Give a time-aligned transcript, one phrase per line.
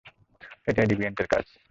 [0.67, 1.45] এটা ডিভিয়েন্টের কাজ।